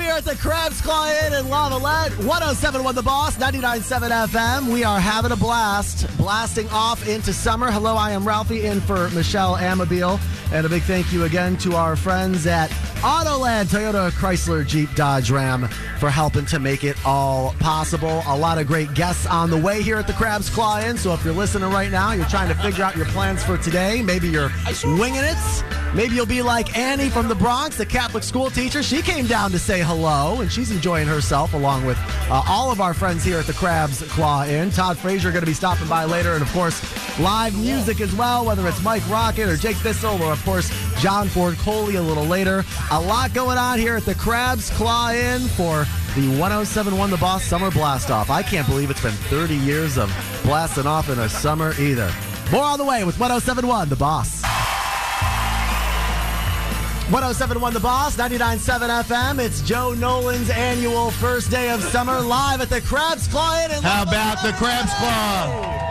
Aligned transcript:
here 0.00 0.12
at 0.12 0.24
the 0.24 0.36
Crab's 0.36 0.80
Claw 0.80 1.08
Inn 1.08 1.32
in 1.32 1.46
Lavallette. 1.46 2.16
1071 2.24 2.94
The 2.94 3.02
Boss, 3.02 3.36
99.7 3.36 4.10
FM. 4.28 4.72
We 4.72 4.84
are 4.84 5.00
having 5.00 5.32
a 5.32 5.36
blast, 5.36 6.06
blasting 6.16 6.68
off 6.70 7.08
into 7.08 7.32
summer. 7.32 7.70
Hello, 7.70 7.96
I 7.96 8.12
am 8.12 8.26
Ralphie 8.26 8.66
in 8.66 8.80
for 8.80 9.08
Michelle 9.10 9.56
Amabile. 9.56 10.20
And 10.52 10.64
a 10.64 10.68
big 10.68 10.82
thank 10.82 11.12
you 11.12 11.24
again 11.24 11.56
to 11.58 11.74
our 11.74 11.94
friends 11.94 12.46
at 12.46 12.70
Autoland 13.00 13.66
Toyota 13.66 14.10
Chrysler 14.10 14.66
Jeep 14.66 14.92
Dodge 14.94 15.30
Ram 15.30 15.68
for 15.98 16.08
helping 16.10 16.46
to 16.46 16.58
make 16.58 16.84
it 16.84 16.96
all 17.04 17.54
possible. 17.60 18.22
A 18.26 18.36
lot 18.36 18.58
of 18.58 18.66
great 18.66 18.92
guests 18.94 19.26
on 19.26 19.50
the 19.50 19.58
way 19.58 19.82
here 19.82 19.96
at 19.96 20.06
the 20.06 20.14
Crab's 20.14 20.48
Claw 20.48 20.80
Inn. 20.80 20.96
So 20.96 21.12
if 21.12 21.24
you're 21.24 21.34
listening 21.34 21.70
right 21.70 21.90
now, 21.90 22.12
you're 22.12 22.26
trying 22.26 22.48
to 22.48 22.54
figure 22.54 22.84
out 22.84 22.96
your 22.96 23.06
plans 23.06 23.44
for 23.44 23.58
today, 23.58 24.02
maybe 24.02 24.28
you're 24.28 24.50
winging 24.84 25.22
it. 25.22 25.64
Maybe 25.94 26.14
you'll 26.14 26.26
be 26.26 26.42
like 26.42 26.76
Annie 26.76 27.08
from 27.08 27.28
the 27.28 27.34
Bronx, 27.34 27.76
the 27.76 27.86
Catholic 27.86 28.22
school 28.22 28.50
teacher. 28.50 28.82
She 28.82 29.00
came 29.00 29.26
down 29.26 29.50
to 29.52 29.58
say 29.58 29.80
and 29.96 30.52
she's 30.52 30.70
enjoying 30.70 31.06
herself 31.06 31.54
along 31.54 31.84
with 31.86 31.96
uh, 32.30 32.42
all 32.46 32.70
of 32.70 32.80
our 32.80 32.92
friends 32.92 33.24
here 33.24 33.38
at 33.38 33.46
the 33.46 33.54
Crabs 33.54 34.02
Claw 34.12 34.44
Inn. 34.44 34.70
Todd 34.70 34.98
Frazier 34.98 35.30
going 35.30 35.42
to 35.42 35.46
be 35.46 35.54
stopping 35.54 35.88
by 35.88 36.04
later, 36.04 36.34
and 36.34 36.42
of 36.42 36.52
course, 36.52 36.82
live 37.18 37.58
music 37.58 38.00
as 38.02 38.14
well, 38.14 38.44
whether 38.44 38.66
it's 38.68 38.82
Mike 38.82 39.08
Rocket 39.08 39.48
or 39.48 39.56
Jake 39.56 39.76
Thistle, 39.76 40.22
or 40.22 40.32
of 40.32 40.44
course, 40.44 40.70
John 41.00 41.28
Ford 41.28 41.56
Coley 41.58 41.96
a 41.96 42.02
little 42.02 42.24
later. 42.24 42.64
A 42.90 43.00
lot 43.00 43.32
going 43.32 43.56
on 43.56 43.78
here 43.78 43.96
at 43.96 44.04
the 44.04 44.14
Crabs 44.14 44.68
Claw 44.70 45.10
Inn 45.10 45.40
for 45.48 45.86
the 46.14 46.28
1071 46.38 47.10
The 47.10 47.16
Boss 47.16 47.44
Summer 47.44 47.70
Blast 47.70 48.10
Off. 48.10 48.28
I 48.28 48.42
can't 48.42 48.66
believe 48.68 48.90
it's 48.90 49.02
been 49.02 49.12
30 49.12 49.56
years 49.56 49.96
of 49.96 50.08
blasting 50.42 50.86
off 50.86 51.08
in 51.08 51.18
a 51.18 51.28
summer 51.28 51.72
either. 51.80 52.12
More 52.52 52.64
on 52.64 52.78
the 52.78 52.84
way 52.84 53.04
with 53.04 53.18
1071 53.18 53.88
The 53.88 53.96
Boss. 53.96 54.47
1071 57.10 57.72
The 57.72 57.80
Boss, 57.80 58.18
99.7 58.18 59.04
FM. 59.04 59.42
It's 59.42 59.62
Joe 59.62 59.94
Nolan's 59.94 60.50
annual 60.50 61.10
first 61.12 61.50
day 61.50 61.70
of 61.70 61.82
summer 61.82 62.20
live 62.20 62.60
at 62.60 62.68
the 62.68 62.82
Crab's 62.82 63.26
Claw 63.28 63.64
Inn. 63.64 63.70
in 63.70 63.82
How 63.82 64.02
about 64.02 64.42
the 64.42 64.52
Crab's 64.52 64.92
Claw? 64.92 65.86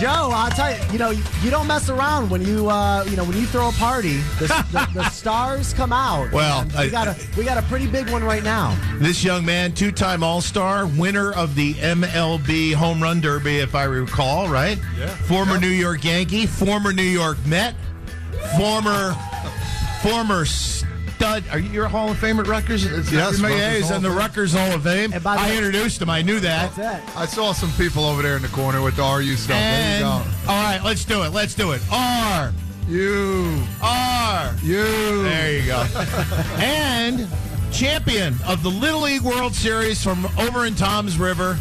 Joe, 0.00 0.30
I'll 0.32 0.50
tell 0.50 0.74
you, 0.74 0.92
you 0.92 0.98
know, 0.98 1.10
you 1.10 1.50
don't 1.50 1.66
mess 1.66 1.90
around 1.90 2.30
when 2.30 2.42
you, 2.42 2.70
uh, 2.70 3.04
you 3.06 3.18
know, 3.18 3.24
when 3.24 3.36
you 3.36 3.44
throw 3.44 3.68
a 3.68 3.72
party. 3.72 4.16
The, 4.38 4.46
the, 4.72 4.88
the 4.94 5.08
stars 5.10 5.74
come 5.74 5.92
out. 5.92 6.32
Well, 6.32 6.64
we 6.78 6.88
got 6.88 7.08
a 7.08 7.16
we 7.36 7.44
got 7.44 7.58
a 7.58 7.62
pretty 7.68 7.86
big 7.86 8.08
one 8.08 8.24
right 8.24 8.42
now. 8.42 8.74
This 8.98 9.22
young 9.22 9.44
man, 9.44 9.72
two 9.74 9.92
time 9.92 10.22
All 10.22 10.40
Star, 10.40 10.86
winner 10.86 11.34
of 11.34 11.54
the 11.54 11.74
MLB 11.74 12.72
Home 12.72 13.02
Run 13.02 13.20
Derby, 13.20 13.58
if 13.58 13.74
I 13.74 13.84
recall, 13.84 14.48
right? 14.48 14.78
Yeah. 14.98 15.08
Former 15.08 15.60
New 15.60 15.68
York 15.68 16.02
Yankee, 16.02 16.46
former 16.46 16.94
New 16.94 17.02
York 17.02 17.36
Met, 17.46 17.74
former 18.56 19.14
former 20.08 20.44
stud. 20.44 21.44
Are 21.50 21.58
you 21.58 21.70
you're 21.70 21.84
a 21.86 21.88
Hall 21.88 22.10
of 22.10 22.18
Fame 22.18 22.38
at 22.38 22.46
Rutgers? 22.46 22.84
It's 22.84 23.10
Yes, 23.10 23.40
yeah, 23.40 23.48
Rutgers 23.48 23.76
he's 23.78 23.90
in 23.90 24.02
the 24.02 24.08
Fame. 24.10 24.18
Rutgers 24.18 24.52
Hall 24.52 24.72
of 24.72 24.82
Fame. 24.82 25.12
And 25.14 25.22
by 25.24 25.36
the 25.36 25.40
I 25.42 25.48
way- 25.50 25.56
introduced 25.56 26.02
him. 26.02 26.10
I 26.10 26.20
knew 26.22 26.40
that. 26.40 26.74
That's 26.76 27.02
it. 27.08 27.16
I 27.16 27.26
saw 27.26 27.52
some 27.52 27.72
people 27.72 28.04
over 28.04 28.20
there 28.22 28.36
in 28.36 28.42
the 28.42 28.48
corner 28.48 28.82
with 28.82 28.96
the 28.96 29.02
RU 29.02 29.34
stuff. 29.36 29.56
And 29.56 30.04
there 30.04 30.10
you 30.20 30.22
go. 30.46 30.52
right, 30.52 30.80
let's 30.84 31.04
do 31.04 31.22
it. 31.22 31.30
Let's 31.32 31.54
do 31.54 31.72
it. 31.72 31.80
R 31.90 32.52
You, 32.86 33.62
R. 33.82 34.54
you. 34.62 35.22
There 35.22 35.58
you 35.58 35.66
go. 35.66 35.86
and 36.58 37.26
champion 37.72 38.34
of 38.46 38.62
the 38.62 38.68
Little 38.70 39.00
League 39.00 39.22
World 39.22 39.54
Series 39.54 40.02
from 40.04 40.26
over 40.38 40.66
in 40.66 40.74
Tom's 40.74 41.16
River, 41.18 41.58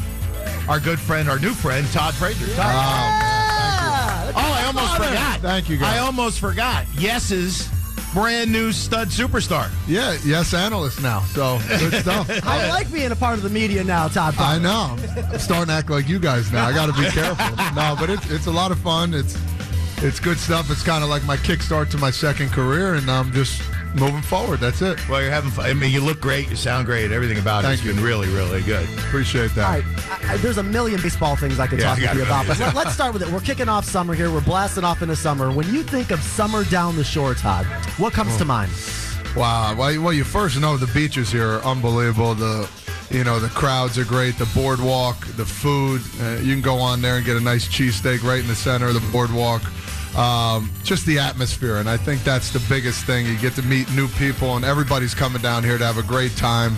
our 0.68 0.80
good 0.82 1.00
friend, 1.00 1.30
our 1.30 1.40
new 1.40 1.54
friend, 1.54 1.88
Todd 1.94 2.14
Frazier. 2.14 2.48
Todd. 2.56 2.66
Ah, 2.68 4.32
oh, 4.36 4.54
I 4.62 4.66
almost 4.66 4.96
forgot. 4.98 5.40
Thank 5.40 5.70
you, 5.70 5.78
guys. 5.78 5.96
I 5.96 6.00
almost 6.00 6.40
forgot. 6.40 6.86
Yes's 6.96 7.70
brand 8.14 8.52
new 8.52 8.72
stud 8.72 9.10
superstar. 9.10 9.70
Yeah, 9.88 10.18
yes, 10.24 10.54
analyst 10.54 11.02
now. 11.02 11.22
So 11.22 11.60
good 11.80 11.94
stuff. 12.02 12.30
I 12.44 12.70
like 12.70 12.92
being 12.92 13.12
a 13.12 13.16
part 13.16 13.38
of 13.38 13.44
the 13.44 13.50
media 13.50 13.84
now, 13.84 14.08
Todd. 14.08 14.36
I 14.38 14.60
know. 14.60 14.96
I'm 15.32 15.40
starting 15.40 15.68
to 15.68 15.74
act 15.74 15.90
like 15.90 16.08
you 16.08 16.20
guys 16.20 16.52
now. 16.52 16.66
I 16.66 16.74
got 16.74 16.86
to 16.88 16.94
be 16.94 17.10
careful. 17.10 17.44
No, 17.74 17.96
but 18.00 18.10
it's 18.10 18.30
it's 18.30 18.46
a 18.46 18.52
lot 18.52 18.72
of 18.72 18.80
fun. 18.80 19.14
It's 19.14 19.38
it's 19.98 20.20
good 20.20 20.38
stuff. 20.38 20.70
It's 20.70 20.84
kind 20.84 21.04
of 21.04 21.10
like 21.10 21.24
my 21.24 21.38
kickstart 21.38 21.90
to 21.92 21.98
my 21.98 22.12
second 22.12 22.50
career, 22.52 22.94
and 22.96 23.10
I'm 23.10 23.32
just 23.32 23.62
moving 23.96 24.22
forward. 24.22 24.60
That's 24.60 24.82
it. 24.82 24.98
Well, 25.08 25.22
you're 25.22 25.32
having 25.32 25.52
fun. 25.52 25.66
I 25.66 25.74
mean, 25.74 25.92
you 25.92 26.02
look 26.02 26.20
great. 26.20 26.50
You 26.50 26.56
sound 26.56 26.86
great. 26.86 27.12
Everything 27.12 27.38
about 27.40 27.64
Thank 27.64 27.76
it's 27.80 27.84
you. 27.86 27.94
been 27.94 28.04
really, 28.04 28.28
really 28.30 28.62
good. 28.62 28.88
Appreciate 29.00 29.52
that. 29.56 29.66
All 29.66 29.72
right, 29.74 29.84
I, 30.30 30.34
I, 30.34 30.38
there's 30.38 30.58
a 30.58 30.64
million 30.64 31.02
baseball 31.02 31.36
things 31.36 31.60
I 31.60 31.68
could 31.68 31.80
Yeah, 31.80 31.86
talk 31.90 32.00
you 32.00 32.08
with 32.10 32.18
you 32.18 32.24
about, 32.24 32.48
but 32.48 32.60
let, 32.60 32.88
us 32.88 32.94
start 32.94 33.14
with 33.14 33.22
it. 33.24 33.30
We're 33.30 33.40
kicking 33.40 33.70
off 33.70 33.86
summer 33.86 34.14
here. 34.14 34.32
We're 34.32 34.42
blasting 34.42 34.84
off 34.84 35.02
into 35.02 35.16
summer. 35.16 35.52
When 35.52 35.72
you 35.74 35.84
think 35.84 36.12
of 36.12 36.20
summer 36.22 36.64
down 36.66 36.96
the 36.96 37.04
shore, 37.04 37.34
Todd, 37.36 37.66
what 37.98 38.14
comes 38.14 38.34
Oh. 38.36 38.40
to 38.40 38.46
mind? 38.46 38.72
Wow. 39.36 39.76
Well, 39.76 39.92
you- 39.92 40.02
well, 40.02 40.14
you 40.14 40.24
first 40.24 40.60
know 40.60 40.78
the 40.78 40.88
beaches 40.94 41.32
here 41.32 41.48
are 41.54 41.64
unbelievable. 41.64 42.36
The 42.36 42.70
you 43.12 43.24
know 43.24 43.40
the 43.40 43.50
crowds 43.50 43.98
are 44.00 44.06
great. 44.06 44.38
The 44.40 44.46
boardwalk, 44.56 45.26
the 45.36 45.46
food. 45.46 46.02
Uh, 46.22 46.40
you 46.42 46.54
can 46.54 46.62
go 46.62 46.78
on 46.80 47.02
there 47.02 47.18
and 47.18 47.26
get 47.26 47.36
a 47.38 47.40
nice 47.40 47.68
cheesesteak 47.68 48.24
right 48.24 48.40
in 48.42 48.48
the 48.48 48.56
center 48.56 48.88
of 48.88 48.94
the 48.96 49.12
boardwalk. 49.12 49.62
Um, 50.16 50.72
just 50.84 51.06
the 51.08 51.18
atmosphere, 51.18 51.78
and 51.78 51.90
I 51.90 51.98
think 51.98 52.24
that's 52.24 52.52
the 52.52 52.62
biggest 52.70 53.06
thing. 53.06 53.26
You 53.26 53.38
get 53.38 53.54
to 53.56 53.64
meet 53.64 53.92
new 53.94 54.08
people, 54.10 54.56
and 54.56 54.64
everybody's 54.64 55.16
coming 55.16 55.42
down 55.42 55.64
here 55.64 55.78
to 55.78 55.86
have 55.86 55.98
a 55.98 56.04
great 56.04 56.36
time. 56.36 56.76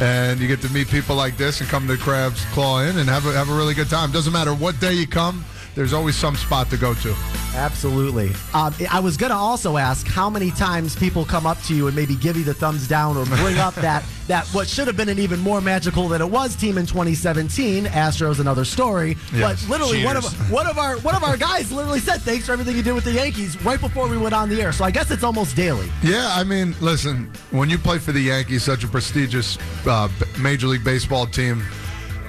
And 0.00 0.40
you 0.40 0.48
get 0.48 0.62
to 0.62 0.72
meet 0.72 0.88
people 0.88 1.16
like 1.16 1.36
this 1.36 1.60
and 1.60 1.68
come 1.68 1.86
to 1.88 1.96
Crabs 1.96 2.44
Claw 2.46 2.82
Inn 2.82 2.98
and 2.98 3.08
have 3.08 3.26
a, 3.26 3.32
have 3.32 3.50
a 3.50 3.54
really 3.54 3.74
good 3.74 3.90
time. 3.90 4.12
Doesn't 4.12 4.32
matter 4.32 4.54
what 4.54 4.78
day 4.80 4.92
you 4.92 5.06
come. 5.06 5.44
There's 5.74 5.92
always 5.92 6.16
some 6.16 6.36
spot 6.36 6.70
to 6.70 6.76
go 6.76 6.94
to. 6.94 7.14
Absolutely. 7.58 8.30
Um, 8.54 8.72
I 8.90 9.00
was 9.00 9.16
going 9.16 9.30
to 9.30 9.36
also 9.36 9.76
ask 9.76 10.06
how 10.06 10.30
many 10.30 10.52
times 10.52 10.94
people 10.94 11.24
come 11.24 11.44
up 11.44 11.60
to 11.62 11.74
you 11.74 11.88
and 11.88 11.96
maybe 11.96 12.14
give 12.14 12.36
you 12.36 12.44
the 12.44 12.54
thumbs 12.54 12.86
down 12.86 13.16
or 13.16 13.24
bring 13.26 13.58
up 13.58 13.74
that 13.76 14.04
that 14.28 14.46
what 14.48 14.68
should 14.68 14.86
have 14.86 14.96
been 14.96 15.08
an 15.08 15.18
even 15.18 15.40
more 15.40 15.60
magical 15.60 16.06
than 16.06 16.22
it 16.22 16.30
was 16.30 16.54
team 16.54 16.78
in 16.78 16.86
2017. 16.86 17.86
Astros, 17.86 18.38
another 18.38 18.64
story. 18.64 19.16
Yes. 19.32 19.64
But 19.66 19.70
literally, 19.70 20.04
one 20.04 20.16
of 20.16 20.24
one 20.50 20.66
of 20.66 20.78
our 20.78 20.98
one 20.98 21.16
of 21.16 21.24
our 21.24 21.36
guys 21.48 21.72
literally 21.72 22.00
said 22.00 22.22
thanks 22.22 22.46
for 22.46 22.52
everything 22.52 22.76
you 22.76 22.82
did 22.82 22.92
with 22.94 23.04
the 23.04 23.12
Yankees 23.12 23.60
right 23.64 23.80
before 23.80 24.08
we 24.08 24.16
went 24.16 24.34
on 24.34 24.48
the 24.48 24.62
air. 24.62 24.72
So 24.72 24.84
I 24.84 24.90
guess 24.92 25.10
it's 25.10 25.24
almost 25.24 25.56
daily. 25.56 25.90
Yeah, 26.02 26.30
I 26.34 26.44
mean, 26.44 26.76
listen, 26.80 27.30
when 27.50 27.68
you 27.68 27.78
play 27.78 27.98
for 27.98 28.12
the 28.12 28.20
Yankees, 28.20 28.62
such 28.62 28.84
a 28.84 28.88
prestigious 28.88 29.58
uh, 29.86 30.08
Major 30.38 30.68
League 30.68 30.84
Baseball 30.84 31.26
team, 31.26 31.64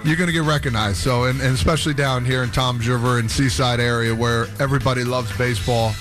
you're 0.03 0.15
going 0.15 0.27
to 0.27 0.33
get 0.33 0.43
recognized. 0.43 0.97
So, 0.97 1.25
and, 1.25 1.39
and 1.41 1.53
especially 1.53 1.93
down 1.93 2.25
here 2.25 2.43
in 2.43 2.51
Tom's 2.51 2.87
River 2.87 3.19
and 3.19 3.29
Seaside 3.29 3.79
area 3.79 4.13
where 4.13 4.47
everybody 4.59 5.03
loves 5.03 5.35
baseball, 5.37 5.91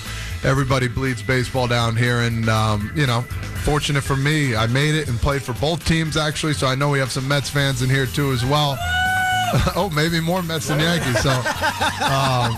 everybody 0.43 0.87
bleeds 0.87 1.21
baseball 1.21 1.67
down 1.67 1.95
here. 1.95 2.21
And, 2.21 2.47
um, 2.49 2.91
you 2.95 3.05
know, 3.05 3.21
fortunate 3.63 4.03
for 4.03 4.15
me, 4.15 4.55
I 4.55 4.67
made 4.67 4.95
it 4.95 5.07
and 5.07 5.17
played 5.17 5.41
for 5.41 5.53
both 5.53 5.85
teams, 5.85 6.17
actually. 6.17 6.53
So 6.53 6.67
I 6.67 6.75
know 6.75 6.89
we 6.89 6.99
have 6.99 7.11
some 7.11 7.27
Mets 7.27 7.49
fans 7.49 7.81
in 7.81 7.89
here, 7.89 8.05
too, 8.05 8.31
as 8.31 8.45
well. 8.45 8.77
oh, 9.75 9.91
maybe 9.95 10.19
more 10.19 10.43
Mets 10.43 10.67
than 10.67 10.79
Yankees. 10.79 11.21
So, 11.21 11.31
um, 11.31 12.55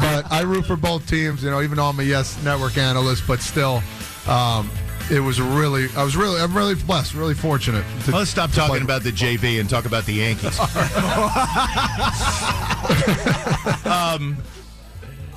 but 0.00 0.30
I 0.30 0.42
root 0.44 0.66
for 0.66 0.76
both 0.76 1.06
teams. 1.08 1.42
You 1.42 1.50
know, 1.50 1.62
even 1.62 1.76
though 1.76 1.86
I'm 1.86 1.98
a 1.98 2.02
Yes 2.02 2.42
Network 2.44 2.76
analyst, 2.76 3.24
but 3.26 3.40
still, 3.40 3.82
um, 4.28 4.70
it 5.10 5.20
was 5.20 5.40
really. 5.40 5.88
I 5.96 6.02
was 6.04 6.16
really. 6.16 6.40
I'm 6.40 6.56
really 6.56 6.74
blessed. 6.74 7.14
Really 7.14 7.34
fortunate. 7.34 7.84
To, 8.04 8.12
Let's 8.12 8.30
stop 8.30 8.50
talking 8.52 8.82
about 8.82 9.02
the 9.02 9.10
JV 9.12 9.60
and 9.60 9.68
talk 9.68 9.84
about 9.84 10.06
the 10.06 10.14
Yankees. 10.14 10.58
um, 13.86 14.36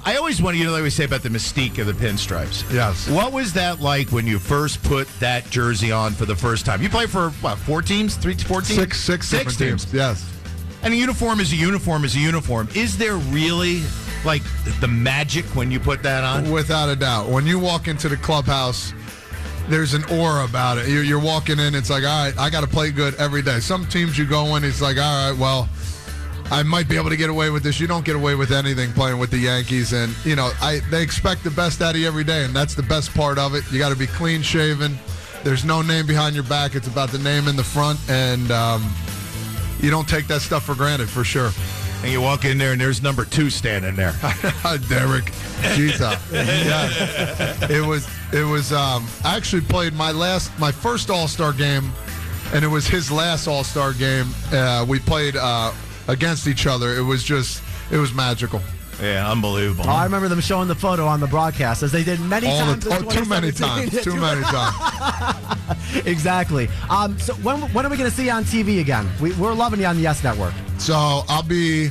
I 0.05 0.15
always 0.15 0.41
want 0.41 0.55
to, 0.55 0.59
you 0.59 0.63
know, 0.63 0.71
they 0.71 0.77
always 0.77 0.93
say 0.93 1.03
about 1.03 1.21
the 1.21 1.29
mystique 1.29 1.79
of 1.79 1.87
the 1.87 1.93
pinstripes. 1.93 2.71
Yes. 2.73 3.09
What 3.09 3.33
was 3.33 3.51
that 3.53 3.81
like 3.81 4.09
when 4.09 4.25
you 4.25 4.39
first 4.39 4.81
put 4.83 5.07
that 5.19 5.49
jersey 5.49 5.91
on 5.91 6.13
for 6.13 6.25
the 6.25 6.35
first 6.35 6.65
time? 6.65 6.81
You 6.81 6.89
play 6.89 7.07
for 7.07 7.31
what? 7.41 7.57
Four 7.57 7.81
teams? 7.81 8.15
Three? 8.15 8.35
Four 8.35 8.61
teams? 8.61 8.79
Six, 8.79 8.99
six, 9.01 9.27
Six 9.27 9.57
teams. 9.57 9.83
teams. 9.83 9.93
Yes. 9.93 10.33
And 10.83 10.93
a 10.93 10.97
uniform 10.97 11.41
is 11.41 11.51
a 11.51 11.57
uniform 11.57 12.05
is 12.05 12.15
a 12.15 12.19
uniform. 12.19 12.69
Is 12.73 12.97
there 12.97 13.15
really 13.17 13.81
like 14.23 14.43
the 14.79 14.87
magic 14.87 15.43
when 15.55 15.71
you 15.71 15.79
put 15.79 16.03
that 16.03 16.23
on? 16.23 16.51
Without 16.51 16.87
a 16.87 16.95
doubt. 16.95 17.27
When 17.27 17.45
you 17.45 17.59
walk 17.59 17.89
into 17.89 18.07
the 18.07 18.17
clubhouse, 18.17 18.93
there's 19.69 19.93
an 19.93 20.03
aura 20.05 20.45
about 20.45 20.77
it. 20.77 20.87
You're, 20.87 21.03
you're 21.03 21.19
walking 21.19 21.59
in, 21.59 21.75
it's 21.75 21.89
like, 21.89 22.03
all 22.03 22.25
right, 22.25 22.37
I 22.37 22.49
got 22.49 22.61
to 22.61 22.67
play 22.67 22.91
good 22.91 23.15
every 23.15 23.41
day. 23.41 23.59
Some 23.59 23.85
teams 23.85 24.17
you 24.17 24.25
go 24.25 24.55
in, 24.55 24.63
it's 24.63 24.81
like, 24.81 24.97
all 24.97 25.31
right, 25.31 25.37
well, 25.37 25.69
I 26.49 26.63
might 26.63 26.87
be 26.87 26.95
able 26.95 27.09
to 27.09 27.17
get 27.17 27.29
away 27.29 27.49
with 27.49 27.63
this. 27.63 27.79
You 27.79 27.87
don't 27.87 28.05
get 28.05 28.15
away 28.15 28.35
with 28.35 28.51
anything 28.51 28.93
playing 28.93 29.19
with 29.19 29.31
the 29.31 29.37
Yankees, 29.37 29.91
and 29.91 30.15
you 30.23 30.35
know, 30.35 30.51
I 30.61 30.79
they 30.89 31.03
expect 31.03 31.43
the 31.43 31.51
best 31.51 31.81
out 31.81 31.95
of 31.95 31.99
you 31.99 32.07
every 32.07 32.23
day, 32.23 32.45
and 32.45 32.55
that's 32.55 32.73
the 32.73 32.83
best 32.83 33.13
part 33.13 33.37
of 33.37 33.53
it. 33.53 33.69
You 33.69 33.79
got 33.79 33.89
to 33.89 33.97
be 33.97 34.07
clean 34.07 34.41
shaven. 34.41 34.97
There's 35.43 35.65
no 35.65 35.81
name 35.81 36.07
behind 36.07 36.35
your 36.35 36.45
back. 36.45 36.73
It's 36.75 36.87
about 36.87 37.09
the 37.09 37.19
name 37.19 37.49
in 37.49 37.57
the 37.57 37.65
front, 37.65 37.99
and 38.09 38.49
um, 38.51 38.89
you 39.81 39.91
don't 39.91 40.07
take 40.07 40.27
that 40.27 40.41
stuff 40.41 40.63
for 40.65 40.73
granted 40.73 41.09
for 41.09 41.25
sure. 41.25 41.51
And 42.03 42.11
you 42.11 42.21
walk 42.21 42.45
in 42.45 42.57
there 42.57 42.73
and 42.73 42.79
there's 42.79 43.01
number 43.01 43.25
two 43.25 43.49
standing 43.49 43.95
there. 43.95 44.13
Derek 44.87 45.31
Jeter. 45.73 46.17
yeah. 46.31 47.71
It 47.71 47.85
was 47.85 48.07
it 48.33 48.43
was 48.43 48.71
um 48.73 49.07
I 49.23 49.35
actually 49.37 49.61
played 49.61 49.93
my 49.93 50.11
last 50.11 50.57
my 50.59 50.71
first 50.71 51.09
All-Star 51.09 51.53
game 51.53 51.91
and 52.53 52.63
it 52.63 52.67
was 52.67 52.87
his 52.87 53.11
last 53.11 53.47
All-Star 53.47 53.93
game. 53.93 54.27
Uh, 54.51 54.85
we 54.87 54.99
played 54.99 55.35
uh, 55.35 55.73
against 56.07 56.47
each 56.47 56.65
other. 56.65 56.95
It 56.95 57.01
was 57.01 57.23
just 57.23 57.61
it 57.91 57.97
was 57.97 58.13
magical. 58.13 58.61
Yeah, 59.01 59.29
unbelievable. 59.31 59.85
Oh, 59.87 59.91
I 59.93 60.03
remember 60.05 60.27
them 60.27 60.41
showing 60.41 60.67
the 60.67 60.75
photo 60.75 61.05
on 61.05 61.19
the 61.19 61.27
broadcast 61.27 61.83
as 61.83 61.91
they 61.91 62.03
did 62.03 62.19
many 62.19 62.47
All 62.47 62.59
times. 62.59 62.83
the, 62.83 62.97
oh, 62.97 63.09
too 63.09 63.25
many 63.25 63.51
times. 63.51 64.03
Too 64.03 64.15
many 64.19 64.41
times. 64.41 64.75
exactly. 66.07 66.67
Um, 66.89 67.19
so 67.19 67.33
when 67.35 67.59
when 67.73 67.85
are 67.85 67.89
we 67.89 67.97
going 67.97 68.09
to 68.09 68.15
see 68.15 68.25
you 68.25 68.31
on 68.31 68.43
TV 68.43 68.79
again? 68.79 69.07
We, 69.21 69.33
we're 69.33 69.53
loving 69.53 69.79
you 69.79 69.85
on 69.85 69.97
the 69.97 70.01
Yes 70.01 70.23
Network. 70.23 70.53
So 70.79 70.95
I'll 71.27 71.43
be. 71.43 71.89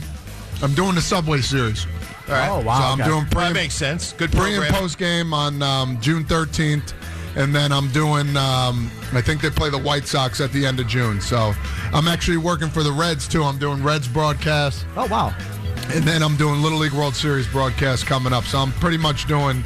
I'm 0.63 0.75
doing 0.75 0.95
the 0.95 1.03
Subway 1.03 1.43
series. 1.43 1.87
All 2.29 2.35
right. 2.35 2.49
Oh 2.49 2.61
wow. 2.61 2.79
So 2.81 2.85
I'm 2.87 3.01
okay. 3.01 3.11
doing 3.11 3.27
pre 3.27 3.41
That 3.45 3.55
makes 3.55 3.75
sense. 3.75 4.13
Good 4.13 4.33
pre 4.33 4.55
and 4.57 4.65
post 4.75 4.99
game 4.99 5.33
on 5.33 5.63
um, 5.63 6.01
June 6.01 6.25
13th, 6.25 6.93
and 7.37 7.55
then 7.55 7.73
I'm 7.73 7.89
doing. 7.93 8.37
Um, 8.37 8.91
I 9.13 9.21
think 9.23 9.41
they 9.41 9.51
play 9.51 9.71
the 9.71 9.79
White 9.79 10.07
Sox 10.07 10.41
at 10.41 10.53
the 10.53 10.67
end 10.67 10.81
of 10.81 10.87
June. 10.89 11.21
So 11.21 11.53
I'm 11.93 12.09
actually 12.09 12.39
working 12.39 12.69
for 12.69 12.83
the 12.83 12.93
Reds 12.93 13.29
too. 13.29 13.43
I'm 13.45 13.59
doing 13.59 13.83
Reds 13.83 14.09
broadcast, 14.09 14.85
Oh 14.97 15.07
wow. 15.07 15.35
and 15.93 16.03
then 16.05 16.23
I'm 16.23 16.37
doing 16.37 16.63
Little 16.63 16.79
League 16.79 16.93
World 16.93 17.15
Series 17.15 17.47
broadcast 17.47 18.07
coming 18.07 18.33
up. 18.33 18.45
So 18.45 18.59
I'm 18.59 18.73
pretty 18.73 18.99
much 18.99 19.27
doing 19.29 19.63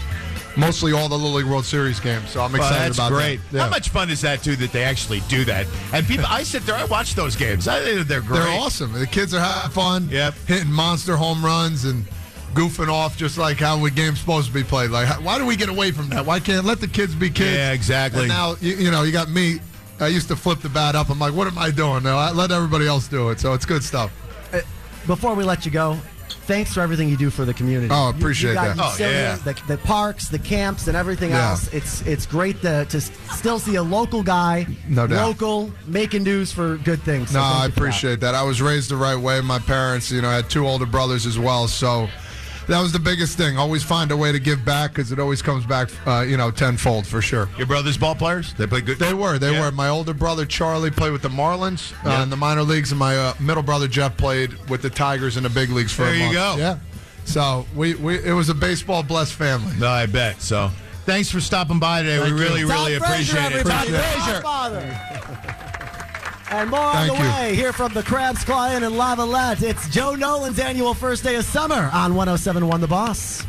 mostly 0.57 0.93
all 0.93 1.09
the 1.09 1.15
Little 1.17 1.33
League 1.39 1.47
World 1.47 1.65
Series 1.65 1.99
games. 2.01 2.29
So 2.31 2.43
I'm 2.43 2.53
Well, 2.53 2.61
excited 2.61 2.87
that's 2.89 2.99
about 2.99 3.13
great. 3.13 3.41
that. 3.53 3.57
Yeah. 3.57 3.63
How 3.65 3.71
much 3.71 3.89
fun 3.89 4.11
is 4.11 4.21
that 4.21 4.43
too? 4.43 4.57
That 4.57 4.73
they 4.73 4.83
actually 4.85 5.21
do 5.29 5.45
that, 5.47 5.67
and 5.95 6.07
people. 6.07 6.27
I 6.29 6.43
sit 6.43 6.67
there, 6.67 6.75
I 6.77 6.85
watch 6.85 7.15
those 7.15 7.37
games. 7.37 7.67
I 7.69 7.81
think 7.83 8.07
they're 8.07 8.21
great. 8.21 8.41
They're 8.41 8.61
awesome. 8.61 8.93
The 8.93 9.07
kids 9.07 9.33
are 9.33 9.41
having 9.41 9.71
fun. 9.71 10.09
Yep. 10.11 10.35
Hitting 10.47 10.71
monster 10.73 11.17
home 11.17 11.43
runs 11.43 11.87
and 11.87 12.05
goofing 12.55 12.89
off 12.89 13.17
just 13.17 13.39
like 13.39 13.59
how 13.59 13.77
the 13.83 13.91
game's 13.91 14.21
supposed 14.21 14.49
to 14.49 14.53
be 14.55 14.63
played. 14.65 14.91
Like, 14.91 15.09
why 15.25 15.39
do 15.39 15.47
we 15.47 15.57
get 15.57 15.69
away 15.69 15.91
from 15.93 16.09
that? 16.11 16.25
Why 16.27 16.41
can't 16.41 16.65
let 16.65 16.81
the 16.81 16.89
kids 16.89 17.15
be 17.15 17.31
kids? 17.31 17.57
Yeah, 17.57 17.73
exactly. 17.73 18.21
And 18.23 18.29
now 18.29 18.57
you, 18.61 18.75
you 18.77 18.91
know 18.91 19.03
you 19.03 19.13
got 19.13 19.31
me. 19.31 19.61
I 20.01 20.09
used 20.09 20.29
to 20.29 20.37
flip 20.37 20.61
the 20.61 20.69
bat 20.71 20.95
up. 20.97 21.11
I'm 21.11 21.19
like, 21.19 21.35
what 21.35 21.47
am 21.47 21.59
I 21.59 21.71
doing? 21.71 22.03
No, 22.05 22.17
I 22.17 22.31
let 22.33 22.51
everybody 22.51 22.87
else 22.87 23.07
do 23.07 23.29
it. 23.31 23.39
So 23.39 23.53
it's 23.53 23.67
good 23.67 23.85
stuff. 23.85 24.11
Uh, 24.53 24.61
before 25.07 25.35
we 25.35 25.45
let 25.45 25.67
you 25.67 25.71
go, 25.71 25.99
thanks 26.47 26.73
for 26.73 26.81
everything 26.81 27.09
you 27.11 27.19
do 27.19 27.29
for 27.29 27.45
the 27.45 27.53
community. 27.53 27.89
Oh, 27.93 28.09
appreciate 28.09 28.51
you 28.51 28.55
got 28.55 28.77
that. 28.77 28.83
Oh, 28.83 28.97
yeah. 28.99 29.37
the, 29.37 29.61
the 29.69 29.77
parks, 29.79 30.29
the 30.29 30.39
camps, 30.39 30.89
and 30.89 30.97
everything 30.97 31.31
Yeah. 31.31 31.51
else. 31.51 31.69
It's 31.75 32.01
it's 32.07 32.25
great 32.25 32.63
to, 32.63 32.87
to 32.87 33.01
still 33.01 33.59
see 33.59 33.75
a 33.77 33.83
local 33.83 34.23
guy, 34.23 34.67
No 34.89 35.07
doubt. 35.07 35.27
local, 35.27 35.71
making 35.87 36.23
news 36.23 36.51
for 36.51 36.79
good 36.79 37.03
things. 37.03 37.31
So 37.31 37.39
No, 37.39 37.45
I 37.45 37.49
you 37.49 37.55
for 37.55 37.69
that. 37.69 37.77
appreciate 37.79 38.21
that. 38.21 38.35
I 38.35 38.43
was 38.43 38.63
raised 38.63 38.91
the 38.91 38.97
right 38.97 39.17
way. 39.17 39.41
My 39.43 39.59
parents, 39.59 40.11
you 40.11 40.23
know, 40.23 40.31
had 40.31 40.49
two 40.49 40.67
older 40.67 40.87
brothers 40.87 41.27
as 41.27 41.39
well. 41.39 41.69
So 41.69 42.09
that 42.71 42.81
was 42.81 42.93
the 42.93 42.99
biggest 42.99 43.37
thing. 43.37 43.59
Always 43.59 43.83
find 43.83 44.11
a 44.13 44.17
way 44.17 44.33
to 44.33 44.39
give 44.39 44.65
back 44.65 44.93
because 44.93 45.11
it 45.13 45.19
always 45.19 45.43
comes 45.43 45.67
back, 45.67 45.89
uh, 46.07 46.21
you 46.27 46.37
know, 46.37 46.51
tenfold 46.51 47.07
for 47.07 47.21
sure. 47.21 47.49
Your 47.59 47.67
brothers 47.67 47.99
ball 47.99 48.15
players? 48.15 48.55
They 48.55 48.67
play 48.67 48.81
good. 48.81 48.99
They 48.99 49.13
were. 49.13 49.39
They 49.39 49.53
Yeah. 49.53 49.61
were. 49.67 49.73
My 49.73 49.89
older 49.89 50.15
brother 50.15 50.47
Charlie 50.47 50.91
played 50.91 51.13
with 51.13 51.23
the 51.23 51.29
Marlins 51.29 51.93
uh, 52.05 52.11
Yeah. 52.11 52.23
in 52.23 52.31
the 52.31 52.37
minor 52.37 52.63
leagues, 52.63 52.93
and 52.93 52.99
my 52.99 53.17
uh, 53.17 53.35
middle 53.41 53.63
brother 53.63 53.89
Jeff 53.89 54.17
played 54.17 54.55
with 54.71 54.83
the 54.83 54.91
Tigers 54.91 55.37
in 55.37 55.43
the 55.43 55.51
big 55.51 55.71
leagues 55.71 55.93
for 55.93 56.05
There 56.05 56.15
a 56.15 56.19
month. 56.21 56.33
There 56.35 56.51
you 56.51 56.57
go. 56.57 56.63
Yeah. 56.63 56.79
So 57.25 57.67
we, 57.75 57.95
we 57.97 58.19
it 58.25 58.33
was 58.33 58.49
a 58.49 58.55
baseball 58.55 59.03
blessed 59.03 59.35
family. 59.35 59.75
No, 59.79 59.89
I 59.89 60.07
bet. 60.07 60.41
So, 60.41 60.71
thanks 61.07 61.31
for 61.31 61.41
stopping 61.41 61.79
by 61.79 62.03
today. 62.03 62.19
Thank 62.19 62.35
we 62.35 62.41
you. 62.41 62.49
really, 62.49 62.63
Todd 62.63 62.71
really 62.89 62.99
Frazier, 62.99 63.39
appreciate 63.39 63.53
it. 63.53 63.67
everybody. 63.67 63.91
Todd 64.43 64.73
The 64.73 64.81
Frazier. 64.81 65.57
Godfather. 66.51 66.63
And 66.63 66.71
more 66.71 66.81
on 66.81 67.07
the 67.07 67.15
you. 67.15 67.21
way 67.21 67.55
here 67.55 67.73
from 67.73 67.93
the 67.95 68.03
Crabs 68.03 68.45
Claw 68.45 68.71
Inn 68.75 68.83
and 68.83 68.95
Lavallette. 68.97 69.63
It's 69.63 69.89
Joe 69.89 70.15
Nolan's 70.15 70.59
annual 70.59 70.95
first 70.95 71.23
day 71.25 71.37
of 71.37 71.45
summer 71.45 71.91
on 71.93 72.15
1071 72.15 72.81
The 72.81 72.89
Boss. 72.89 73.43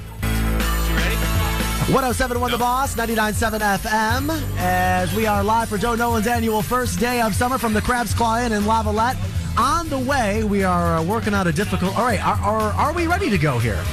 1071 1.90 2.52
The 2.52 2.58
Boss, 2.58 2.96
99.7 2.96 3.60
FM, 3.60 4.58
as 4.58 5.14
we 5.14 5.26
are 5.26 5.44
live 5.44 5.68
for 5.68 5.78
Joe 5.78 5.96
Nolan's 5.96 6.28
annual 6.28 6.62
first 6.62 7.00
day 7.00 7.22
of 7.22 7.36
summer 7.36 7.58
from 7.58 7.74
the 7.74 7.82
Crabs 7.82 8.14
Claw 8.14 8.22
Client 8.36 8.54
and 8.54 8.66
Lavallette. 8.66 9.18
On 9.58 9.90
the 9.90 10.00
way, 10.00 10.46
we 10.46 10.64
are 10.64 10.98
uh, 10.98 11.04
working 11.04 11.34
out 11.34 11.46
a 11.48 11.52
difficult. 11.52 11.98
All 11.98 12.06
right, 12.06 12.24
are, 12.26 12.38
are, 12.38 12.72
are 12.74 12.94
we 12.94 13.08
ready 13.08 13.30
to 13.30 13.38
go 13.38 13.60
here? 13.60 13.84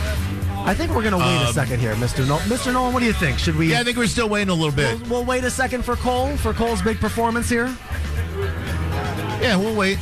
I 0.64 0.74
think 0.74 0.90
we're 0.94 1.00
going 1.02 1.12
to 1.12 1.18
wait 1.18 1.42
a 1.42 1.48
Um, 1.48 1.52
second 1.52 1.80
here, 1.80 1.94
Mr. 1.94 2.24
Nolan. 2.28 2.44
Mr. 2.48 2.72
Nolan, 2.72 2.92
what 2.92 3.00
do 3.00 3.06
you 3.06 3.12
think? 3.12 3.38
Should 3.40 3.56
we? 3.56 3.70
Yeah, 3.72 3.80
I 3.80 3.84
think 3.84 3.96
we're 3.96 4.06
still 4.06 4.28
waiting 4.28 4.50
a 4.50 4.54
little 4.54 4.70
bit. 4.70 5.00
We'll, 5.08 5.10
we'll 5.10 5.24
wait 5.24 5.42
a 5.42 5.50
second 5.50 5.84
for 5.84 5.96
Cole 5.96 6.36
for 6.36 6.52
Cole's 6.52 6.80
big 6.82 6.98
performance 7.00 7.48
here. 7.48 7.74
Yeah, 9.40 9.56
we'll 9.56 9.76
wait. 9.76 9.98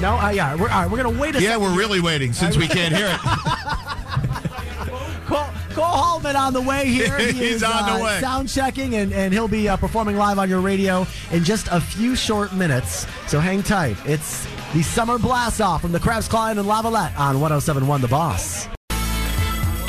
No, 0.00 0.16
uh, 0.18 0.30
yeah, 0.30 0.54
we're 0.54 0.68
all 0.68 0.82
right. 0.82 0.90
We're 0.90 1.02
gonna 1.02 1.18
wait 1.18 1.36
a 1.36 1.40
Yeah, 1.40 1.52
second. 1.52 1.62
we're 1.62 1.78
really 1.78 2.00
waiting 2.00 2.32
since 2.32 2.56
we 2.56 2.68
can't 2.68 2.94
hear 2.94 3.06
it. 3.08 3.20
Cole, 5.26 5.46
Cole 5.70 5.84
Hallman 5.84 6.36
on 6.36 6.52
the 6.52 6.60
way 6.60 6.86
here. 6.88 7.16
He 7.32 7.32
He's 7.32 7.56
is, 7.56 7.62
on 7.62 7.86
the 7.86 8.02
uh, 8.02 8.04
way. 8.04 8.20
Sound 8.20 8.48
checking, 8.48 8.94
and, 8.96 9.12
and 9.12 9.32
he'll 9.32 9.48
be 9.48 9.68
uh, 9.68 9.76
performing 9.76 10.16
live 10.16 10.38
on 10.38 10.50
your 10.50 10.60
radio 10.60 11.06
in 11.32 11.44
just 11.44 11.68
a 11.70 11.80
few 11.80 12.14
short 12.14 12.52
minutes. 12.52 13.06
So 13.26 13.40
hang 13.40 13.62
tight. 13.62 13.96
It's 14.04 14.46
the 14.74 14.82
summer 14.82 15.18
blast 15.18 15.60
off 15.62 15.80
from 15.80 15.92
the 15.92 16.00
Crabs 16.00 16.28
Claw 16.28 16.50
Inn 16.50 16.58
and 16.58 16.68
Lavallette 16.68 17.18
on 17.18 17.40
1071 17.40 18.02
The 18.02 18.08
Boss. 18.08 18.66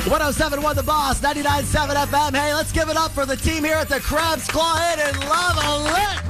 1071 0.08 0.76
The 0.76 0.84
Boss, 0.84 1.20
99.7 1.20 1.96
FM. 2.06 2.36
Hey, 2.36 2.54
let's 2.54 2.72
give 2.72 2.90
it 2.90 2.96
up 2.96 3.12
for 3.12 3.26
the 3.26 3.36
team 3.36 3.64
here 3.64 3.76
at 3.76 3.90
the 3.90 4.00
Crabs 4.00 4.48
Claw 4.48 4.76
Inn 4.94 5.00
and 5.00 5.16
Lavallette. 5.18 6.28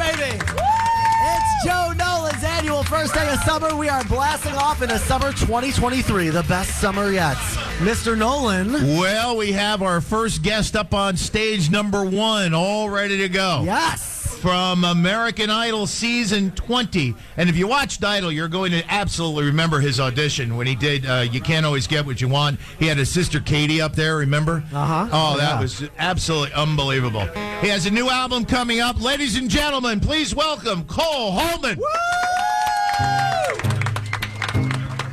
First 3.06 3.14
day 3.14 3.32
of 3.32 3.40
summer. 3.42 3.76
We 3.76 3.88
are 3.88 4.04
blasting 4.06 4.56
off 4.56 4.82
into 4.82 4.98
summer 4.98 5.32
2023, 5.32 6.30
the 6.30 6.42
best 6.50 6.82
summer 6.82 7.12
yet. 7.12 7.36
Mr. 7.78 8.18
Nolan. 8.18 8.72
well, 8.98 9.38
we 9.38 9.52
have 9.52 9.84
our 9.84 10.02
first 10.02 10.42
guest 10.42 10.76
up 10.76 10.92
on 10.92 11.16
stage 11.16 11.70
number 11.70 12.04
one, 12.04 12.56
all 12.56 12.90
ready 12.90 13.20
to 13.20 13.30
go. 13.30 13.62
Yes. 13.64 14.40
From 14.42 14.84
American 14.86 15.52
Idol 15.52 15.86
season 15.86 16.50
20. 16.54 17.14
And 17.38 17.48
if 17.48 17.56
you 17.56 17.68
watched 17.68 18.04
Idol, 18.04 18.32
you're 18.32 18.48
going 18.48 18.72
to 18.72 18.84
absolutely 18.92 19.46
remember 19.46 19.80
his 19.80 20.00
audition 20.00 20.58
when 20.58 20.66
he 20.66 20.74
did 20.74 21.06
uh, 21.06 21.26
You 21.32 21.42
Can't 21.42 21.64
Always 21.64 21.86
Get 21.86 22.08
What 22.08 22.22
You 22.22 22.28
Want. 22.28 22.60
He 22.80 22.88
had 22.88 22.98
his 22.98 23.12
sister 23.12 23.40
Katie 23.40 23.82
up 23.82 23.94
there, 23.94 24.18
remember? 24.18 24.64
Uh-huh. 24.74 25.10
Oh, 25.12 25.38
that 25.38 25.52
Yeah. 25.56 25.62
was 25.62 25.88
absolutely 26.00 26.54
unbelievable. 26.54 27.28
He 27.62 27.68
has 27.68 27.86
a 27.86 27.92
new 27.92 28.10
album 28.10 28.46
coming 28.46 28.80
up. 28.80 29.00
Ladies 29.00 29.38
and 29.38 29.48
gentlemen, 29.48 30.00
please 30.00 30.34
welcome 30.34 30.86
Cole 30.86 31.32
Hallman. 31.34 31.80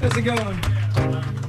How's 0.02 0.16
it 0.16 0.22
going? 0.22 1.42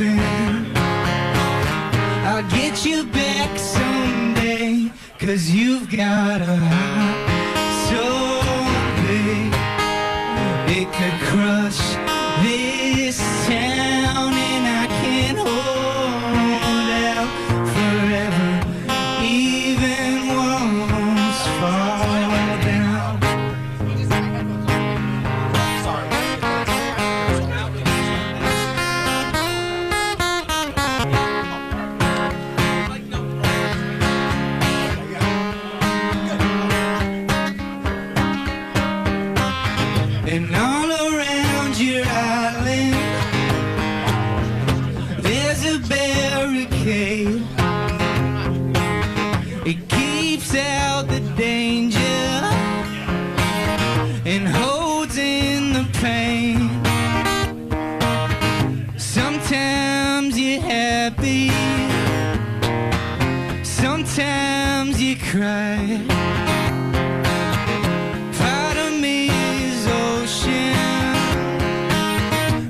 Nothing, 0.00 0.72
I'll 2.26 2.48
get 2.50 2.84
you 2.84 3.04
back 3.04 3.58
someday. 3.58 4.90
Cause 5.18 5.50
you've 5.50 5.90
got 5.90 6.40
a 6.40 6.56
heart 6.56 7.18
so 7.88 8.04
big, 9.06 9.52
it 10.78 10.88
could 10.92 11.20
crush 11.28 11.96
this 12.42 13.18
town. 13.46 13.89
Part 68.38 68.76
of 68.76 68.92
me 69.04 69.28
is 69.28 69.86
ocean, 70.06 71.14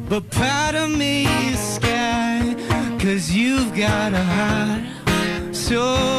but 0.09 0.23
part 0.31 0.75
of 0.75 0.91
me 0.91 1.27
is 1.51 1.59
sky. 1.59 2.57
Cause 2.99 3.31
you've 3.31 3.75
got 3.77 4.15
a 4.15 4.25
heart 4.37 4.83
so 5.55 6.10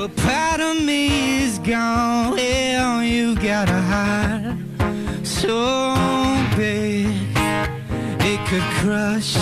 but 0.00 0.16
part 0.16 0.60
of 0.60 0.82
me 0.82 1.42
is 1.42 1.58
gone. 1.58 2.32
Well, 2.32 3.02
you 3.02 3.34
got 3.34 3.68
a 3.68 3.82
heart 3.92 4.56
so 5.26 5.54
big 6.56 7.06
it 8.30 8.40
could 8.48 8.62
crush 8.80 9.36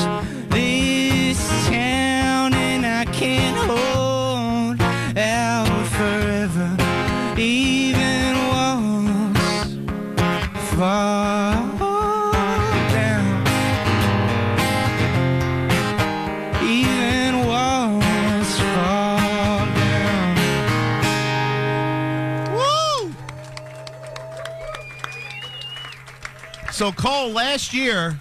So 26.70 26.92
Cole, 26.92 27.30
last 27.30 27.72
year, 27.72 28.20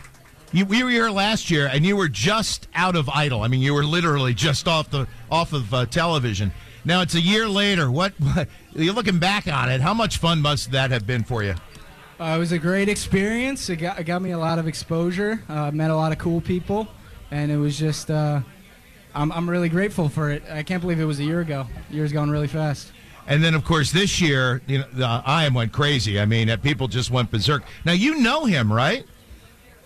you, 0.51 0.65
we 0.65 0.81
were 0.81 0.89
here 0.89 1.09
last 1.09 1.51
year, 1.51 1.69
and 1.71 1.85
you 1.85 1.95
were 1.95 2.07
just 2.07 2.67
out 2.73 2.95
of 2.95 3.09
Idol. 3.09 3.43
I 3.43 3.49
mean, 3.49 3.61
you 3.61 3.73
were 3.73 3.83
literally 3.83 4.33
just 4.33 4.67
off 4.67 4.89
the 4.89 5.07
off 5.29 5.53
of 5.53 5.73
uh, 5.73 5.85
television. 5.85 6.51
Now 6.85 7.01
it's 7.01 7.13
a 7.15 7.21
year 7.21 7.47
later. 7.47 7.91
What, 7.91 8.13
what 8.19 8.47
you're 8.73 8.93
looking 8.93 9.19
back 9.19 9.47
on 9.47 9.69
it? 9.69 9.81
How 9.81 9.93
much 9.93 10.17
fun 10.17 10.41
must 10.41 10.71
that 10.71 10.91
have 10.91 11.05
been 11.05 11.23
for 11.23 11.43
you? 11.43 11.55
Uh, 12.19 12.35
it 12.35 12.39
was 12.39 12.51
a 12.51 12.57
great 12.57 12.89
experience. 12.89 13.69
It 13.69 13.75
got, 13.75 13.99
it 13.99 14.05
got 14.05 14.21
me 14.21 14.31
a 14.31 14.39
lot 14.39 14.57
of 14.57 14.67
exposure. 14.67 15.43
Uh, 15.49 15.69
met 15.71 15.91
a 15.91 15.95
lot 15.95 16.11
of 16.11 16.17
cool 16.17 16.41
people, 16.41 16.87
and 17.29 17.51
it 17.51 17.57
was 17.57 17.77
just. 17.77 18.09
Uh, 18.09 18.41
I'm, 19.13 19.31
I'm 19.31 19.49
really 19.49 19.69
grateful 19.69 20.09
for 20.09 20.31
it. 20.31 20.43
I 20.49 20.63
can't 20.63 20.81
believe 20.81 20.99
it 20.99 21.05
was 21.05 21.19
a 21.19 21.23
year 21.23 21.41
ago. 21.41 21.67
Year's 21.89 22.13
gone 22.13 22.29
really 22.29 22.47
fast. 22.47 22.91
And 23.27 23.43
then, 23.43 23.53
of 23.53 23.65
course, 23.65 23.91
this 23.91 24.21
year, 24.21 24.61
you 24.67 24.79
know, 24.79 24.85
the 24.93 25.05
Iam 25.05 25.53
went 25.53 25.73
crazy. 25.73 26.19
I 26.19 26.25
mean, 26.25 26.55
people 26.59 26.87
just 26.87 27.11
went 27.11 27.29
berserk. 27.29 27.63
Now 27.83 27.91
you 27.91 28.19
know 28.19 28.45
him, 28.45 28.71
right? 28.71 29.05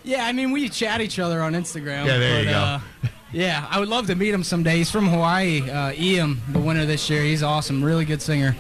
Yeah, 0.03 0.25
I 0.25 0.31
mean 0.31 0.51
we 0.51 0.69
chat 0.69 1.01
each 1.01 1.19
other 1.19 1.41
on 1.41 1.53
Instagram. 1.53 2.05
Yeah, 2.05 2.17
there 2.17 2.43
you 2.43 2.50
go. 2.50 2.57
Uh, 2.57 2.79
yeah, 3.31 3.67
I 3.69 3.79
would 3.79 3.89
love 3.89 4.07
to 4.07 4.15
meet 4.15 4.33
him 4.33 4.43
someday. 4.43 4.77
He's 4.77 4.91
from 4.91 5.07
Hawaii. 5.07 5.69
Uh, 5.69 5.93
Iam, 5.93 6.41
the 6.50 6.60
winner 6.60 6.86
this 6.86 7.10
year. 7.10 7.24
He's 7.24 7.43
awesome. 7.43 7.83
Really 7.83 8.05
good 8.05 8.21
singer. 8.21 8.55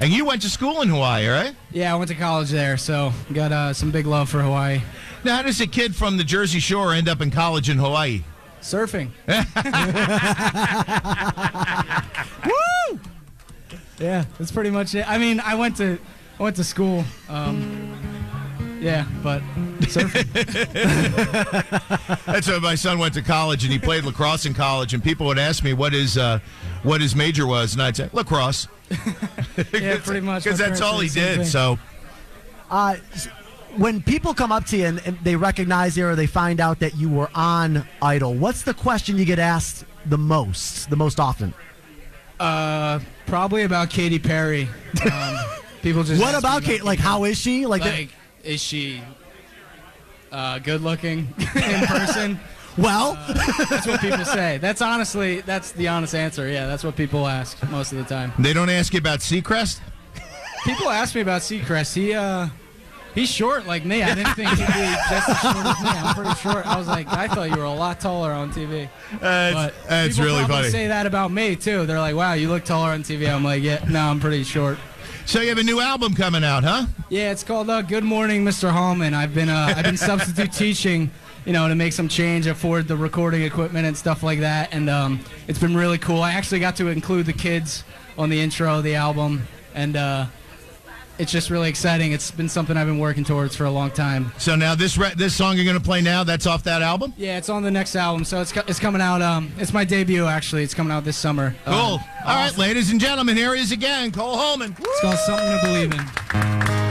And 0.00 0.12
you 0.12 0.24
went 0.24 0.42
to 0.42 0.50
school 0.50 0.82
in 0.82 0.88
Hawaii, 0.88 1.28
right? 1.28 1.54
Yeah, 1.70 1.94
I 1.94 1.96
went 1.96 2.08
to 2.08 2.14
college 2.14 2.50
there, 2.50 2.76
so 2.76 3.12
got 3.32 3.52
uh, 3.52 3.72
some 3.72 3.90
big 3.90 4.06
love 4.06 4.28
for 4.28 4.42
Hawaii. 4.42 4.80
Now, 5.24 5.36
how 5.36 5.42
does 5.42 5.60
a 5.60 5.66
kid 5.66 5.94
from 5.94 6.16
the 6.16 6.24
Jersey 6.24 6.58
Shore 6.58 6.92
end 6.92 7.08
up 7.08 7.20
in 7.20 7.30
college 7.30 7.70
in 7.70 7.78
Hawaii? 7.78 8.24
Surfing. 8.60 9.10
Woo! 14.02 14.06
Yeah, 14.06 14.24
that's 14.38 14.50
pretty 14.52 14.70
much 14.70 14.94
it. 14.94 15.08
I 15.08 15.18
mean, 15.18 15.40
I 15.40 15.54
went 15.54 15.76
to 15.78 15.98
I 16.38 16.42
went 16.42 16.56
to 16.56 16.64
school. 16.64 17.04
Um, 17.28 17.88
yeah, 18.80 19.06
but 19.22 19.42
surfing. 19.82 20.26
That's 22.26 22.48
why 22.48 22.58
my 22.58 22.74
son 22.74 22.98
went 22.98 23.14
to 23.14 23.22
college 23.22 23.62
and 23.64 23.72
he 23.72 23.78
played 23.78 24.04
lacrosse 24.04 24.44
in 24.46 24.54
college. 24.54 24.92
And 24.94 25.02
people 25.02 25.26
would 25.26 25.38
ask 25.38 25.62
me 25.62 25.72
what 25.72 25.92
his 25.92 26.18
uh, 26.18 26.40
what 26.82 27.00
his 27.00 27.14
major 27.14 27.46
was, 27.46 27.74
and 27.74 27.82
I'd 27.82 27.96
say 27.96 28.08
lacrosse. 28.12 28.68
yeah, 29.72 29.98
pretty 30.02 30.20
much. 30.20 30.44
because 30.44 30.58
that's 30.58 30.80
all 30.80 30.98
he 31.00 31.08
did. 31.08 31.38
thing. 31.38 31.46
So 31.46 31.78
Uh, 32.70 32.96
when 33.76 34.02
people 34.02 34.34
come 34.34 34.52
up 34.52 34.66
to 34.66 34.76
you 34.76 34.84
and, 34.86 35.00
and 35.06 35.18
they 35.22 35.34
recognize 35.36 35.96
you 35.96 36.06
or 36.06 36.14
they 36.16 36.26
find 36.26 36.60
out 36.60 36.80
that 36.80 36.96
you 36.96 37.08
were 37.08 37.30
on 37.34 37.86
Idol, 38.02 38.34
what's 38.34 38.62
the 38.62 38.74
question 38.74 39.16
you 39.16 39.24
get 39.24 39.38
asked 39.38 39.84
the 40.04 40.18
most, 40.18 40.90
the 40.90 40.96
most 40.96 41.18
often? 41.20 41.54
Uh, 42.42 43.00
probably 43.26 43.62
about 43.62 43.88
Katy 43.90 44.18
Perry. 44.18 44.68
Um, 45.10 45.36
people 45.82 46.02
just. 46.02 46.20
what 46.22 46.34
about 46.36 46.62
Kate? 46.64 46.82
Like, 46.82 46.98
how 46.98 47.24
is 47.24 47.38
she? 47.38 47.66
Like, 47.66 47.82
the- 47.82 48.08
is 48.42 48.60
she 48.60 49.00
uh, 50.32 50.58
good 50.58 50.80
looking 50.82 51.32
in 51.54 51.86
person? 51.86 52.40
well, 52.76 53.14
That's 53.70 53.86
what 53.86 54.00
people 54.00 54.24
say. 54.24 54.58
That's 54.58 54.82
honestly, 54.82 55.40
that's 55.42 55.72
the 55.72 55.88
honest 55.88 56.14
answer. 56.14 56.48
Yeah, 56.48 56.66
that's 56.66 56.82
what 56.82 56.96
people 56.96 57.28
ask 57.28 57.62
most 57.70 57.92
of 57.92 57.98
the 57.98 58.04
time. 58.04 58.32
they 58.38 58.52
don't 58.52 58.70
ask 58.70 58.92
you 58.92 58.98
about 58.98 59.20
Seacrest. 59.20 59.80
People 60.64 60.88
ask 60.90 61.14
me 61.14 61.20
about 61.20 61.42
Seacrest. 61.42 61.94
He, 61.94 62.12
uh, 62.14 62.48
he's 63.14 63.28
short 63.30 63.66
like 63.66 63.84
me. 63.84 64.02
I 64.02 64.14
didn't 64.14 64.34
think 64.34 64.48
he'd 64.50 64.58
be 64.58 64.62
just 65.10 65.28
as 65.28 65.38
short 65.40 65.56
as 65.66 65.82
me. 65.82 65.88
I'm 65.90 66.14
pretty 66.14 66.34
short. 66.40 66.66
I 66.66 66.76
was 66.78 66.88
like, 66.88 67.08
I 67.12 67.28
thought 67.28 67.50
you 67.50 67.56
were 67.56 67.64
a 67.64 67.72
lot 67.72 68.00
taller 68.00 68.32
on 68.32 68.52
TV. 68.52 68.88
That's, 69.20 69.54
But 69.54 69.74
that's 69.88 70.16
people 70.16 70.24
really 70.26 70.38
probably 70.44 70.56
funny. 70.56 70.70
say 70.70 70.86
that 70.88 71.06
about 71.06 71.30
me 71.30 71.56
too. 71.56 71.86
They're 71.86 71.98
like, 71.98 72.16
"Wow, 72.16 72.32
you 72.34 72.48
look 72.48 72.64
taller 72.64 72.90
on 72.90 73.02
TV." 73.02 73.28
I'm 73.32 73.44
like, 73.44 73.62
"Yeah, 73.62 73.84
no, 73.88 74.00
I'm 74.00 74.20
pretty 74.20 74.44
short." 74.44 74.78
So 75.24 75.40
you 75.40 75.50
have 75.50 75.58
a 75.58 75.62
new 75.62 75.80
album 75.80 76.14
coming 76.14 76.42
out, 76.42 76.64
huh? 76.64 76.86
Yeah, 77.08 77.30
it's 77.30 77.44
called 77.44 77.70
uh, 77.70 77.82
"Good 77.82 78.04
Morning, 78.04 78.44
Mr. 78.44 78.70
Hallman." 78.70 79.14
I've 79.14 79.34
been 79.34 79.48
uh, 79.48 79.74
I've 79.76 79.84
been 79.84 79.96
substitute 80.12 80.52
teaching, 80.52 81.10
you 81.44 81.52
know, 81.52 81.68
to 81.68 81.74
make 81.76 81.92
some 81.92 82.08
change, 82.08 82.46
afford 82.48 82.88
the 82.88 82.96
recording 82.96 83.42
equipment 83.42 83.86
and 83.86 83.96
stuff 83.96 84.22
like 84.24 84.40
that, 84.40 84.72
and 84.72 84.90
um, 84.90 85.20
it's 85.46 85.58
been 85.60 85.76
really 85.76 85.98
cool. 85.98 86.22
I 86.22 86.32
actually 86.32 86.60
got 86.60 86.74
to 86.76 86.88
include 86.88 87.26
the 87.26 87.32
kids 87.32 87.84
on 88.18 88.30
the 88.30 88.40
intro 88.40 88.78
of 88.78 88.84
the 88.84 88.96
album, 88.96 89.46
and 89.74 89.96
uh, 89.96 90.26
it's 91.18 91.30
just 91.32 91.50
really 91.50 91.68
exciting. 91.68 92.12
It's 92.12 92.30
been 92.30 92.48
something 92.48 92.76
I've 92.76 92.86
been 92.86 92.98
working 92.98 93.24
towards 93.24 93.54
for 93.56 93.64
a 93.64 93.70
long 93.70 93.90
time. 93.90 94.32
So 94.38 94.56
now 94.56 94.74
this 94.74 94.96
re- 94.98 95.12
this 95.16 95.34
song 95.34 95.56
you're 95.56 95.64
going 95.64 95.78
to 95.78 95.82
play 95.82 96.00
now, 96.00 96.24
that's 96.24 96.46
off 96.46 96.64
that 96.64 96.82
album. 96.82 97.12
Yeah, 97.16 97.38
it's 97.38 97.48
on 97.48 97.62
the 97.62 97.70
next 97.70 97.96
album, 97.96 98.24
so 98.24 98.40
it's 98.40 98.52
co- 98.52 98.62
it's 98.66 98.80
coming 98.80 99.00
out. 99.00 99.22
Um, 99.22 99.52
it's 99.58 99.72
my 99.72 99.84
debut 99.84 100.26
actually. 100.26 100.62
It's 100.62 100.74
coming 100.74 100.92
out 100.92 101.04
this 101.04 101.16
summer. 101.16 101.54
Cool. 101.64 101.74
Um, 101.74 102.00
All 102.24 102.36
right, 102.36 102.56
ladies 102.58 102.90
and 102.90 103.00
gentlemen, 103.00 103.36
here 103.36 103.54
he 103.54 103.60
is 103.62 103.72
again, 103.72 104.12
Cole 104.12 104.36
Hallman. 104.36 104.74
It's 104.78 105.00
called 105.00 105.18
Something 105.18 105.58
to 105.58 105.60
Believe 105.66 105.92
in. 105.92 106.81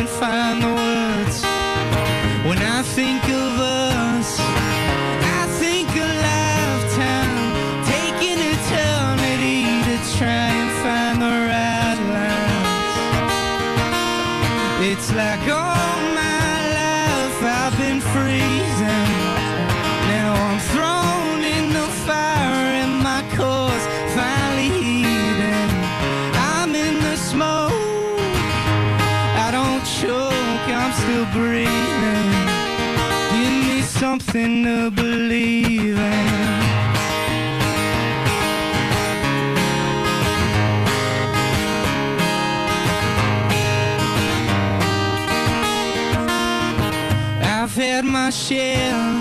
Couldn't 0.00 0.18
find 0.18 0.62
the 0.62 0.79
breathing. 31.32 32.30
Give 33.32 33.56
me 33.68 33.82
something 33.82 34.64
to 34.64 34.90
believe 34.90 35.98
in. 35.98 36.30
I've 47.42 47.74
had 47.74 48.04
my 48.04 48.30
share 48.30 49.19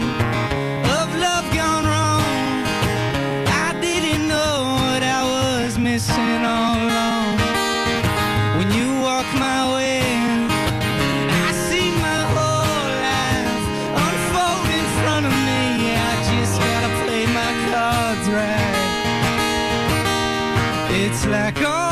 It's 21.12 21.26
like 21.26 21.60
all 21.64 21.89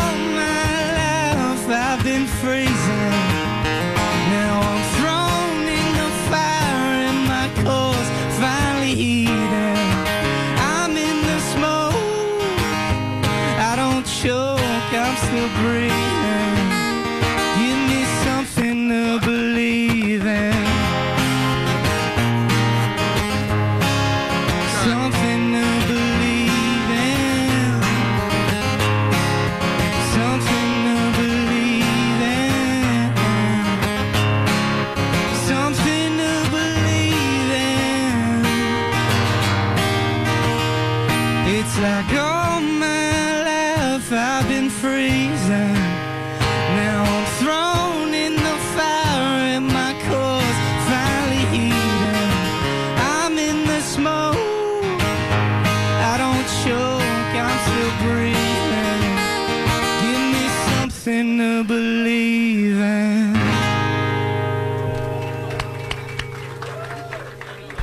something 61.67 61.77
to 61.83 62.03
believe 62.03 62.77
in. 62.77 63.35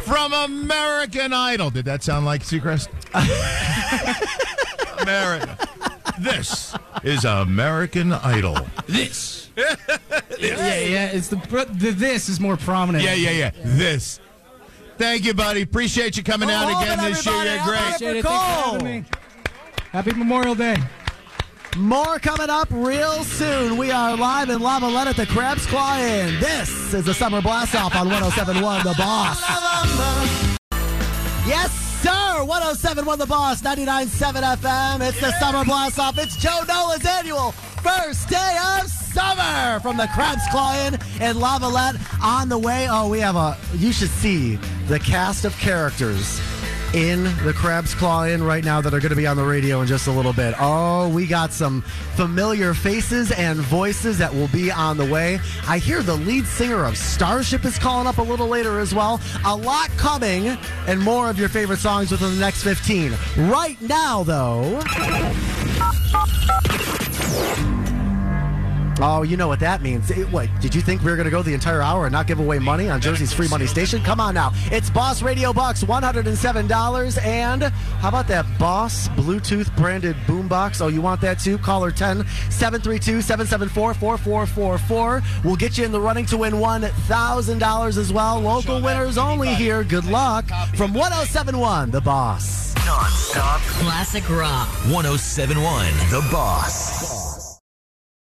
From 0.04 0.32
American 0.32 1.32
Idol. 1.32 1.70
Did 1.70 1.84
that 1.86 2.02
sound 2.02 2.26
like 2.26 2.42
Seacrest? 2.42 2.88
America. 5.02 5.58
This 6.20 6.74
is 7.02 7.24
American 7.24 8.12
Idol. 8.12 8.58
This. 8.86 9.50
Yeah, 9.56 9.76
yeah. 10.80 11.06
It's 11.06 11.28
the, 11.28 11.36
the 11.72 11.90
this 11.90 12.28
is 12.28 12.40
more 12.40 12.56
prominent. 12.56 13.04
Yeah, 13.04 13.14
yeah, 13.14 13.30
yeah. 13.30 13.50
This. 13.64 14.20
Thank 14.98 15.24
you, 15.24 15.34
buddy. 15.34 15.62
Appreciate 15.62 16.16
you 16.16 16.22
coming 16.22 16.50
oh, 16.50 16.52
out 16.52 16.82
again 16.82 16.98
this 17.10 17.26
year. 17.26 17.34
You're 17.34 17.64
great. 17.64 17.80
Appreciate 17.80 18.16
it. 18.18 18.22
For 18.22 18.28
Thanks 18.28 18.46
for 18.46 18.62
Cole. 18.62 18.72
having 18.74 19.02
me. 19.02 19.04
Happy 19.90 20.12
Memorial 20.12 20.54
Day. 20.54 20.76
More 21.76 22.20
coming 22.20 22.50
up 22.50 22.68
real 22.70 23.24
soon. 23.24 23.76
We 23.76 23.90
are 23.90 24.16
live 24.16 24.48
in 24.48 24.60
Lavallette 24.60 25.06
at 25.06 25.16
the 25.16 25.26
Crabs 25.26 25.66
Claw 25.66 25.98
Inn. 25.98 26.38
This 26.38 26.94
is 26.94 27.04
the 27.04 27.14
Summer 27.14 27.42
Blast 27.42 27.74
Off 27.74 27.96
on 27.96 28.08
1071 28.08 28.84
The 28.84 28.94
Boss. 28.96 29.40
Yes, 31.48 31.72
sir. 32.00 32.44
1071 32.44 33.18
The 33.18 33.26
Boss, 33.26 33.60
99.7 33.62 34.56
FM. 34.56 35.08
It's 35.08 35.20
the 35.20 35.32
Summer 35.40 35.64
Blast 35.64 35.98
Off. 35.98 36.16
It's 36.16 36.36
Joe 36.36 36.62
Nolan's 36.68 37.06
annual 37.06 37.50
first 37.82 38.28
day 38.28 38.56
of 38.78 38.88
summer 38.88 39.80
from 39.80 39.96
the 39.96 40.08
Crabs 40.14 40.42
Claw 40.52 40.76
Inn 40.86 40.94
in 40.94 41.36
Lavallette 41.36 41.98
on 42.22 42.48
the 42.48 42.58
way. 42.58 42.86
Oh, 42.88 43.08
we 43.08 43.18
have 43.18 43.34
a, 43.34 43.58
you 43.74 43.92
should 43.92 44.10
see 44.10 44.56
the 44.86 45.00
cast 45.00 45.44
of 45.44 45.56
characters 45.58 46.40
in 46.94 47.24
the 47.44 47.52
Crab's 47.52 47.92
Claw 47.92 48.24
Inn 48.24 48.42
right 48.42 48.62
now 48.62 48.80
that 48.80 48.94
are 48.94 49.00
going 49.00 49.10
to 49.10 49.16
be 49.16 49.26
on 49.26 49.36
the 49.36 49.44
radio 49.44 49.80
in 49.80 49.88
just 49.88 50.06
a 50.06 50.12
little 50.12 50.32
bit. 50.32 50.54
Oh, 50.60 51.08
we 51.08 51.26
got 51.26 51.52
some 51.52 51.82
familiar 52.14 52.72
faces 52.72 53.32
and 53.32 53.58
voices 53.58 54.16
that 54.18 54.32
will 54.32 54.46
be 54.48 54.70
on 54.70 54.96
the 54.96 55.04
way. 55.04 55.40
I 55.66 55.78
hear 55.78 56.02
the 56.02 56.14
lead 56.14 56.46
singer 56.46 56.84
of 56.84 56.96
Starship 56.96 57.64
is 57.64 57.78
calling 57.78 58.06
up 58.06 58.18
a 58.18 58.22
little 58.22 58.46
later 58.46 58.78
as 58.78 58.94
well. 58.94 59.20
A 59.44 59.56
lot 59.56 59.90
coming 59.96 60.56
and 60.86 61.00
more 61.00 61.28
of 61.28 61.38
your 61.38 61.48
favorite 61.48 61.80
songs 61.80 62.12
within 62.12 62.32
the 62.32 62.40
next 62.40 62.62
15. 62.62 63.12
Right 63.38 63.80
now, 63.80 64.22
though. 64.22 64.80
Oh, 69.00 69.22
you 69.22 69.36
know 69.36 69.48
what 69.48 69.58
that 69.60 69.82
means. 69.82 70.10
It- 70.10 70.30
what, 70.30 70.48
did 70.60 70.74
you 70.74 70.80
think 70.80 71.02
we 71.02 71.10
were 71.10 71.16
going 71.16 71.24
to 71.24 71.30
go 71.30 71.42
the 71.42 71.52
entire 71.52 71.82
hour 71.82 72.06
and 72.06 72.12
not 72.12 72.26
give 72.26 72.38
away 72.38 72.58
money 72.60 72.88
on 72.88 73.00
Jersey's 73.00 73.32
free 73.32 73.48
money 73.48 73.66
station? 73.66 74.00
Come 74.02 74.20
on 74.20 74.34
now. 74.34 74.52
It's 74.70 74.88
Boss 74.88 75.20
Radio 75.20 75.52
Bucks, 75.52 75.82
$107. 75.82 77.24
And 77.24 77.62
how 77.64 78.08
about 78.08 78.28
that 78.28 78.46
Boss 78.58 79.08
Bluetooth 79.08 79.74
branded 79.76 80.14
boombox? 80.26 80.80
Oh, 80.80 80.86
you 80.88 81.00
want 81.02 81.20
that 81.22 81.38
too? 81.40 81.58
Caller 81.58 81.90
10 81.90 82.24
732 82.50 83.20
774 83.20 83.94
4444. 83.94 85.22
We'll 85.44 85.56
get 85.56 85.76
you 85.76 85.84
in 85.84 85.92
the 85.92 86.00
running 86.00 86.26
to 86.26 86.36
win 86.36 86.52
$1,000 86.54 87.96
as 87.98 88.12
well. 88.12 88.40
Local 88.40 88.80
winners 88.80 89.18
only 89.18 89.54
here. 89.54 89.82
Good 89.84 90.04
luck. 90.06 90.44
From 90.76 90.94
1071, 90.94 91.90
The 91.90 92.00
Boss. 92.00 92.74
Non-stop 92.86 93.60
Classic 93.80 94.28
rock. 94.30 94.68
1071 94.92 95.86
The 96.10 96.26
Boss. 96.30 97.23